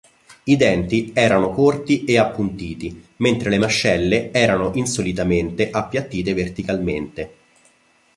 I 0.45 0.57
denti 0.57 1.11
erano 1.13 1.51
corti 1.51 2.05
e 2.05 2.17
appuntiti, 2.17 3.09
mentre 3.17 3.51
le 3.51 3.59
mascelle 3.59 4.31
erano 4.31 4.71
insolitamente 4.73 5.69
appiattite 5.69 6.33
verticalmente. 6.33 7.33